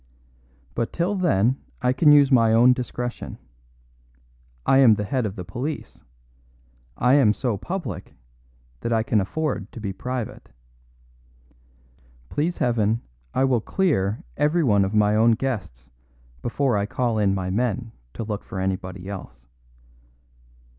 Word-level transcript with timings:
But 0.73 0.91
till 0.91 1.13
then 1.13 1.61
I 1.79 1.93
can 1.93 2.11
use 2.11 2.31
my 2.31 2.53
own 2.53 2.73
discretion. 2.73 3.37
I 4.65 4.79
am 4.79 4.95
the 4.95 5.03
head 5.03 5.27
of 5.27 5.35
the 5.35 5.45
police; 5.45 6.01
I 6.97 7.13
am 7.13 7.35
so 7.35 7.55
public 7.55 8.15
that 8.79 8.91
I 8.91 9.03
can 9.03 9.21
afford 9.21 9.71
to 9.73 9.79
be 9.79 9.93
private. 9.93 10.49
Please 12.29 12.57
Heaven, 12.57 13.01
I 13.35 13.43
will 13.43 13.61
clear 13.61 14.23
everyone 14.37 14.85
of 14.85 14.95
my 14.95 15.15
own 15.15 15.33
guests 15.33 15.91
before 16.41 16.75
I 16.77 16.87
call 16.87 17.19
in 17.19 17.35
my 17.35 17.51
men 17.51 17.91
to 18.15 18.23
look 18.23 18.43
for 18.43 18.59
anybody 18.59 19.07
else. 19.07 19.45